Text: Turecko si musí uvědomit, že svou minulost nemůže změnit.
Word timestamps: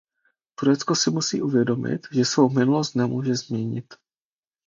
Turecko 0.55 0.95
si 0.95 1.11
musí 1.11 1.41
uvědomit, 1.41 2.07
že 2.11 2.25
svou 2.25 2.49
minulost 2.49 2.93
nemůže 2.93 3.35
změnit. 3.35 3.93